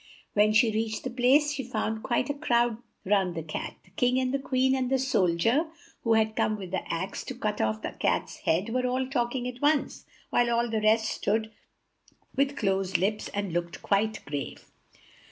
When 0.33 0.51
she 0.51 0.71
reached 0.71 1.03
the 1.03 1.11
place, 1.11 1.51
she 1.53 1.63
found 1.63 2.01
quite 2.01 2.27
a 2.31 2.33
crowd 2.33 2.77
round 3.05 3.35
the 3.35 3.43
Cat. 3.43 3.75
The 3.83 3.91
King 3.91 4.17
and 4.19 4.33
the 4.33 4.39
Queen 4.39 4.73
and 4.73 4.89
the 4.89 4.97
sol 4.97 5.35
dier 5.35 5.67
who 6.03 6.15
had 6.15 6.35
come 6.35 6.57
with 6.57 6.71
the 6.71 6.91
axe, 6.91 7.23
to 7.25 7.35
cut 7.35 7.61
off 7.61 7.83
the 7.83 7.91
Cat's 7.91 8.37
head, 8.37 8.69
were 8.69 8.87
all 8.87 9.05
talking 9.07 9.47
at 9.47 9.61
once, 9.61 10.07
while 10.31 10.49
all 10.49 10.71
the 10.71 10.81
rest 10.81 11.05
stood 11.05 11.51
with 12.35 12.57
closed 12.57 12.97
lips 12.97 13.27
and 13.27 13.53
looked 13.53 13.83
quite 13.83 14.25
grave. 14.25 14.71